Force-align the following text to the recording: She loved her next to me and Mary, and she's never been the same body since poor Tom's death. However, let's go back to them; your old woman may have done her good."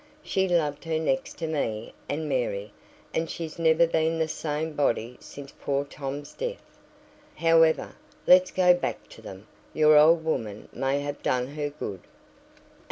She 0.23 0.47
loved 0.47 0.83
her 0.85 0.97
next 0.97 1.37
to 1.37 1.47
me 1.47 1.93
and 2.09 2.27
Mary, 2.27 2.71
and 3.13 3.29
she's 3.29 3.59
never 3.59 3.85
been 3.85 4.17
the 4.17 4.27
same 4.27 4.73
body 4.73 5.15
since 5.19 5.53
poor 5.61 5.85
Tom's 5.85 6.33
death. 6.33 6.79
However, 7.35 7.93
let's 8.25 8.49
go 8.49 8.73
back 8.73 9.07
to 9.09 9.21
them; 9.21 9.45
your 9.75 9.95
old 9.95 10.25
woman 10.25 10.69
may 10.73 11.01
have 11.01 11.21
done 11.21 11.49
her 11.49 11.69
good." 11.69 12.01